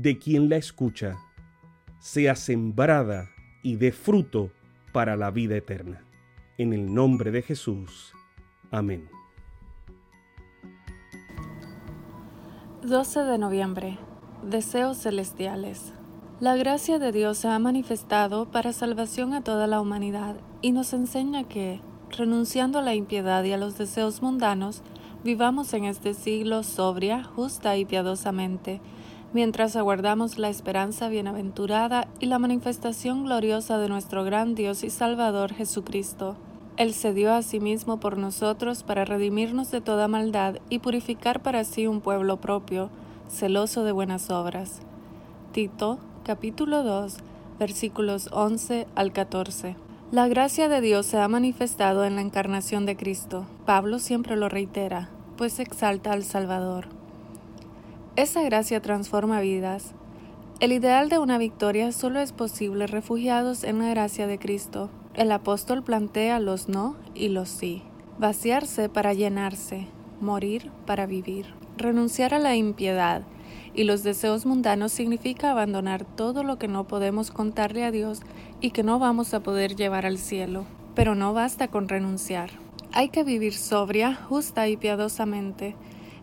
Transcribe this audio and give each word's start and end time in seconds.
de 0.00 0.16
quien 0.16 0.48
la 0.48 0.56
escucha, 0.56 1.16
sea 1.98 2.36
sembrada 2.36 3.30
y 3.64 3.74
dé 3.74 3.90
fruto 3.90 4.52
para 4.92 5.16
la 5.16 5.32
vida 5.32 5.56
eterna. 5.56 6.04
En 6.56 6.72
el 6.72 6.94
nombre 6.94 7.32
de 7.32 7.42
Jesús. 7.42 8.12
Amén. 8.70 9.08
12 12.82 13.20
de 13.24 13.38
noviembre. 13.38 13.98
Deseos 14.44 14.98
celestiales. 14.98 15.92
La 16.38 16.54
gracia 16.54 17.00
de 17.00 17.10
Dios 17.10 17.38
se 17.38 17.48
ha 17.48 17.58
manifestado 17.58 18.48
para 18.52 18.72
salvación 18.72 19.34
a 19.34 19.42
toda 19.42 19.66
la 19.66 19.80
humanidad 19.80 20.36
y 20.62 20.70
nos 20.70 20.92
enseña 20.92 21.48
que, 21.48 21.80
renunciando 22.16 22.78
a 22.78 22.82
la 22.82 22.94
impiedad 22.94 23.42
y 23.42 23.52
a 23.52 23.58
los 23.58 23.76
deseos 23.76 24.22
mundanos, 24.22 24.82
vivamos 25.24 25.74
en 25.74 25.86
este 25.86 26.14
siglo 26.14 26.62
sobria, 26.62 27.24
justa 27.24 27.76
y 27.76 27.84
piadosamente, 27.84 28.80
mientras 29.32 29.76
aguardamos 29.76 30.38
la 30.38 30.48
esperanza 30.48 31.08
bienaventurada 31.08 32.08
y 32.18 32.26
la 32.26 32.38
manifestación 32.38 33.24
gloriosa 33.24 33.78
de 33.78 33.88
nuestro 33.88 34.24
gran 34.24 34.54
Dios 34.54 34.84
y 34.84 34.90
Salvador 34.90 35.52
Jesucristo. 35.52 36.36
Él 36.76 36.94
se 36.94 37.12
dio 37.12 37.32
a 37.32 37.42
sí 37.42 37.60
mismo 37.60 37.98
por 37.98 38.18
nosotros 38.18 38.84
para 38.84 39.04
redimirnos 39.04 39.70
de 39.70 39.80
toda 39.80 40.08
maldad 40.08 40.56
y 40.70 40.78
purificar 40.78 41.42
para 41.42 41.64
sí 41.64 41.86
un 41.86 42.00
pueblo 42.00 42.36
propio, 42.36 42.88
celoso 43.28 43.84
de 43.84 43.92
buenas 43.92 44.30
obras. 44.30 44.80
Tito, 45.52 45.98
capítulo 46.24 46.82
2, 46.82 47.16
versículos 47.58 48.28
11 48.32 48.86
al 48.94 49.12
14. 49.12 49.76
La 50.10 50.28
gracia 50.28 50.68
de 50.68 50.80
Dios 50.80 51.04
se 51.04 51.18
ha 51.18 51.28
manifestado 51.28 52.04
en 52.04 52.14
la 52.14 52.22
encarnación 52.22 52.86
de 52.86 52.96
Cristo. 52.96 53.44
Pablo 53.66 53.98
siempre 53.98 54.36
lo 54.36 54.48
reitera, 54.48 55.10
pues 55.36 55.58
exalta 55.58 56.12
al 56.12 56.24
Salvador. 56.24 56.97
Esa 58.18 58.42
gracia 58.42 58.82
transforma 58.82 59.40
vidas. 59.40 59.94
El 60.58 60.72
ideal 60.72 61.08
de 61.08 61.20
una 61.20 61.38
victoria 61.38 61.92
solo 61.92 62.18
es 62.18 62.32
posible 62.32 62.88
refugiados 62.88 63.62
en 63.62 63.78
la 63.78 63.90
gracia 63.90 64.26
de 64.26 64.40
Cristo. 64.40 64.90
El 65.14 65.30
apóstol 65.30 65.84
plantea 65.84 66.40
los 66.40 66.68
no 66.68 66.96
y 67.14 67.28
los 67.28 67.48
sí. 67.48 67.84
Vaciarse 68.18 68.88
para 68.88 69.12
llenarse, 69.12 69.86
morir 70.20 70.72
para 70.84 71.06
vivir. 71.06 71.54
Renunciar 71.76 72.34
a 72.34 72.40
la 72.40 72.56
impiedad 72.56 73.22
y 73.72 73.84
los 73.84 74.02
deseos 74.02 74.46
mundanos 74.46 74.90
significa 74.90 75.52
abandonar 75.52 76.04
todo 76.04 76.42
lo 76.42 76.58
que 76.58 76.66
no 76.66 76.88
podemos 76.88 77.30
contarle 77.30 77.84
a 77.84 77.92
Dios 77.92 78.22
y 78.60 78.72
que 78.72 78.82
no 78.82 78.98
vamos 78.98 79.32
a 79.32 79.44
poder 79.44 79.76
llevar 79.76 80.06
al 80.06 80.18
cielo. 80.18 80.64
Pero 80.96 81.14
no 81.14 81.34
basta 81.34 81.68
con 81.68 81.88
renunciar. 81.88 82.50
Hay 82.92 83.10
que 83.10 83.22
vivir 83.22 83.54
sobria, 83.54 84.16
justa 84.16 84.66
y 84.66 84.76
piadosamente 84.76 85.76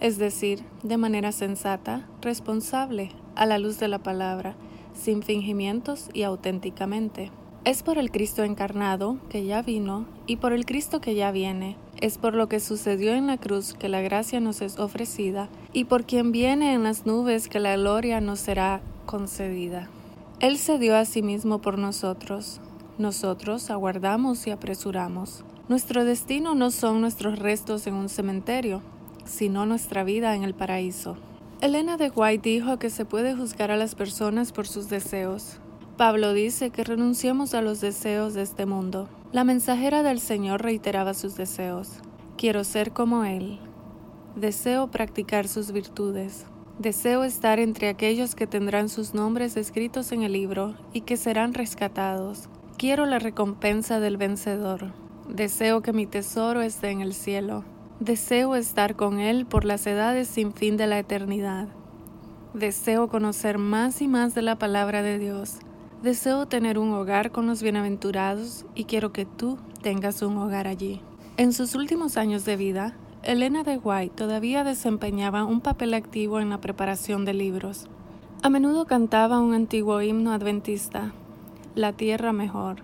es 0.00 0.18
decir, 0.18 0.64
de 0.82 0.96
manera 0.96 1.30
sensata, 1.32 2.08
responsable, 2.22 3.10
a 3.36 3.46
la 3.46 3.58
luz 3.58 3.78
de 3.78 3.88
la 3.88 3.98
palabra, 3.98 4.56
sin 4.94 5.22
fingimientos 5.22 6.08
y 6.12 6.22
auténticamente. 6.22 7.30
Es 7.64 7.82
por 7.82 7.98
el 7.98 8.10
Cristo 8.10 8.42
encarnado, 8.42 9.18
que 9.28 9.44
ya 9.44 9.60
vino, 9.60 10.06
y 10.26 10.36
por 10.36 10.54
el 10.54 10.64
Cristo 10.64 11.02
que 11.02 11.14
ya 11.14 11.30
viene. 11.30 11.76
Es 12.00 12.16
por 12.16 12.34
lo 12.34 12.48
que 12.48 12.58
sucedió 12.58 13.12
en 13.12 13.26
la 13.26 13.36
cruz 13.36 13.74
que 13.74 13.90
la 13.90 14.00
gracia 14.00 14.40
nos 14.40 14.62
es 14.62 14.78
ofrecida, 14.78 15.50
y 15.74 15.84
por 15.84 16.04
quien 16.04 16.32
viene 16.32 16.72
en 16.72 16.82
las 16.82 17.04
nubes 17.04 17.48
que 17.48 17.60
la 17.60 17.76
gloria 17.76 18.22
nos 18.22 18.40
será 18.40 18.80
concedida. 19.04 19.90
Él 20.40 20.56
se 20.56 20.78
dio 20.78 20.96
a 20.96 21.04
sí 21.04 21.20
mismo 21.20 21.60
por 21.60 21.76
nosotros. 21.76 22.62
Nosotros 22.96 23.70
aguardamos 23.70 24.46
y 24.46 24.50
apresuramos. 24.50 25.44
Nuestro 25.68 26.06
destino 26.06 26.54
no 26.54 26.70
son 26.70 27.02
nuestros 27.02 27.38
restos 27.38 27.86
en 27.86 27.92
un 27.94 28.08
cementerio, 28.08 28.80
sino 29.30 29.64
nuestra 29.64 30.04
vida 30.04 30.34
en 30.34 30.42
el 30.42 30.54
paraíso. 30.54 31.16
Elena 31.60 31.96
de 31.96 32.10
White 32.10 32.48
dijo 32.48 32.78
que 32.78 32.90
se 32.90 33.04
puede 33.04 33.34
juzgar 33.34 33.70
a 33.70 33.76
las 33.76 33.94
personas 33.94 34.52
por 34.52 34.66
sus 34.66 34.88
deseos. 34.88 35.60
Pablo 35.96 36.32
dice 36.32 36.70
que 36.70 36.84
renunciemos 36.84 37.54
a 37.54 37.60
los 37.60 37.80
deseos 37.80 38.34
de 38.34 38.42
este 38.42 38.66
mundo. 38.66 39.08
La 39.32 39.44
mensajera 39.44 40.02
del 40.02 40.20
Señor 40.20 40.62
reiteraba 40.62 41.14
sus 41.14 41.36
deseos. 41.36 42.00
Quiero 42.36 42.64
ser 42.64 42.92
como 42.92 43.24
Él. 43.24 43.60
Deseo 44.34 44.90
practicar 44.90 45.46
sus 45.48 45.72
virtudes. 45.72 46.46
Deseo 46.78 47.24
estar 47.24 47.58
entre 47.58 47.90
aquellos 47.90 48.34
que 48.34 48.46
tendrán 48.46 48.88
sus 48.88 49.12
nombres 49.12 49.58
escritos 49.58 50.12
en 50.12 50.22
el 50.22 50.32
libro 50.32 50.74
y 50.94 51.02
que 51.02 51.18
serán 51.18 51.52
rescatados. 51.52 52.48
Quiero 52.78 53.04
la 53.04 53.18
recompensa 53.18 54.00
del 54.00 54.16
vencedor. 54.16 54.94
Deseo 55.28 55.82
que 55.82 55.92
mi 55.92 56.06
tesoro 56.06 56.62
esté 56.62 56.88
en 56.88 57.02
el 57.02 57.12
cielo. 57.12 57.64
Deseo 58.00 58.54
estar 58.54 58.96
con 58.96 59.20
Él 59.20 59.44
por 59.44 59.66
las 59.66 59.86
edades 59.86 60.26
sin 60.26 60.54
fin 60.54 60.78
de 60.78 60.86
la 60.86 60.98
eternidad. 60.98 61.68
Deseo 62.54 63.08
conocer 63.08 63.58
más 63.58 64.00
y 64.00 64.08
más 64.08 64.34
de 64.34 64.40
la 64.40 64.56
palabra 64.56 65.02
de 65.02 65.18
Dios. 65.18 65.58
Deseo 66.02 66.48
tener 66.48 66.78
un 66.78 66.94
hogar 66.94 67.30
con 67.30 67.46
los 67.46 67.62
bienaventurados 67.62 68.64
y 68.74 68.84
quiero 68.84 69.12
que 69.12 69.26
tú 69.26 69.58
tengas 69.82 70.22
un 70.22 70.38
hogar 70.38 70.66
allí. 70.66 71.02
En 71.36 71.52
sus 71.52 71.74
últimos 71.74 72.16
años 72.16 72.46
de 72.46 72.56
vida, 72.56 72.96
Elena 73.22 73.64
de 73.64 73.76
White 73.76 74.14
todavía 74.16 74.64
desempeñaba 74.64 75.44
un 75.44 75.60
papel 75.60 75.92
activo 75.92 76.40
en 76.40 76.48
la 76.48 76.58
preparación 76.58 77.26
de 77.26 77.34
libros. 77.34 77.86
A 78.40 78.48
menudo 78.48 78.86
cantaba 78.86 79.40
un 79.40 79.52
antiguo 79.52 80.00
himno 80.00 80.32
adventista, 80.32 81.12
La 81.74 81.92
Tierra 81.92 82.32
Mejor, 82.32 82.76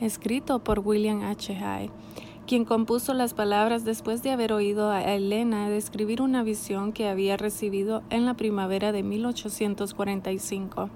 escrito 0.00 0.60
por 0.60 0.78
William 0.78 1.20
H. 1.20 1.54
Hyde 1.54 1.90
quien 2.46 2.64
compuso 2.64 3.14
las 3.14 3.32
palabras 3.32 3.84
después 3.84 4.22
de 4.22 4.30
haber 4.30 4.52
oído 4.52 4.90
a 4.90 5.02
Elena 5.02 5.70
describir 5.70 6.20
una 6.20 6.42
visión 6.42 6.92
que 6.92 7.08
había 7.08 7.36
recibido 7.36 8.02
en 8.10 8.26
la 8.26 8.34
primavera 8.34 8.92
de 8.92 9.02
1845. 9.02 10.90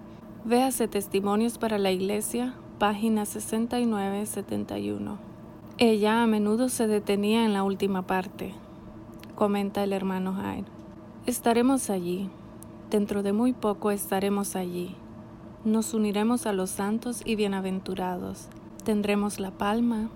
Véase 0.44 0.88
Testimonios 0.88 1.58
para 1.58 1.78
la 1.78 1.91
Iglesia, 1.91 2.54
página 2.78 3.22
69-71. 3.22 5.16
Ella 5.78 6.22
a 6.22 6.26
menudo 6.26 6.69
se 6.69 6.87
detenía 6.87 7.44
en 7.44 7.54
la 7.54 7.62
última 7.62 8.06
parte. 8.06 8.53
Comenta 9.34 9.82
el 9.84 9.92
hermano 9.92 10.34
Hyde. 10.34 10.66
Estaremos 11.26 11.88
allí. 11.88 12.28
Dentro 12.91 13.22
de 13.22 13.32
muy 13.32 13.53
poco 13.53 13.91
estaremos 13.91 14.56
allí. 14.56 14.97
Nos 15.64 15.94
uniremos 15.94 16.47
a 16.47 16.53
los 16.53 16.70
santos 16.70 17.23
y 17.25 17.37
bienaventurados. 17.37 18.49
Tendremos 18.84 19.38
la 19.38 19.50
palma, 19.50 20.08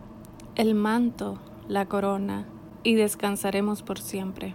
el 0.54 0.74
manto, 0.74 1.38
la 1.68 1.86
corona, 1.86 2.46
y 2.82 2.94
descansaremos 2.94 3.82
por 3.82 3.98
siempre. 3.98 4.54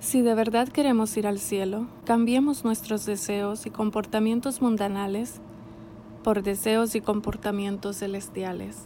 Si 0.00 0.20
de 0.20 0.34
verdad 0.34 0.68
queremos 0.68 1.16
ir 1.16 1.26
al 1.26 1.38
cielo, 1.38 1.86
cambiemos 2.04 2.64
nuestros 2.64 3.06
deseos 3.06 3.66
y 3.66 3.70
comportamientos 3.70 4.60
mundanales 4.60 5.40
por 6.22 6.42
deseos 6.42 6.94
y 6.94 7.00
comportamientos 7.00 7.98
celestiales. 7.98 8.84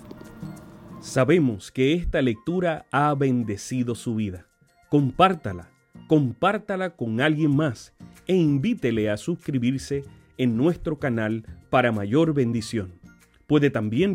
Sabemos 1.01 1.73
que 1.73 1.95
esta 1.95 2.21
lectura 2.21 2.87
ha 2.91 3.15
bendecido 3.15 3.95
su 3.95 4.15
vida. 4.15 4.47
Compártala, 4.89 5.71
compártala 6.07 6.91
con 6.91 7.21
alguien 7.21 7.57
más 7.57 7.95
e 8.27 8.37
invítele 8.37 9.11
a 9.11 9.17
suscribirse 9.17 10.05
en 10.37 10.57
nuestro 10.57 10.99
canal 10.99 11.45
para 11.71 11.93
mayor 11.93 12.35
bendición. 12.35 12.93
Puede 13.47 13.71
también 13.71 14.15